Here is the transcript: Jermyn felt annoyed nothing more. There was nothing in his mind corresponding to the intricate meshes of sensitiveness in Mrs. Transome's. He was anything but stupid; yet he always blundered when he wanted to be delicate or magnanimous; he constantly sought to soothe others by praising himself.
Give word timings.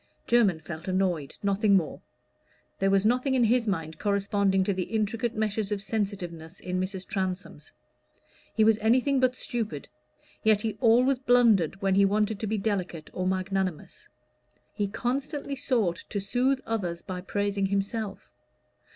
Jermyn 0.25 0.59
felt 0.61 0.87
annoyed 0.87 1.35
nothing 1.43 1.75
more. 1.75 2.01
There 2.79 2.89
was 2.89 3.05
nothing 3.05 3.35
in 3.35 3.43
his 3.43 3.67
mind 3.67 3.99
corresponding 3.99 4.63
to 4.63 4.73
the 4.73 4.85
intricate 4.85 5.35
meshes 5.35 5.71
of 5.71 5.79
sensitiveness 5.79 6.59
in 6.59 6.79
Mrs. 6.79 7.05
Transome's. 7.05 7.71
He 8.55 8.63
was 8.63 8.79
anything 8.79 9.19
but 9.19 9.35
stupid; 9.35 9.87
yet 10.41 10.61
he 10.63 10.75
always 10.81 11.19
blundered 11.19 11.83
when 11.83 11.93
he 11.93 12.05
wanted 12.05 12.39
to 12.39 12.47
be 12.47 12.57
delicate 12.57 13.11
or 13.13 13.27
magnanimous; 13.27 14.07
he 14.73 14.87
constantly 14.87 15.55
sought 15.55 16.03
to 16.09 16.19
soothe 16.19 16.61
others 16.65 17.03
by 17.03 17.21
praising 17.21 17.67
himself. 17.67 18.31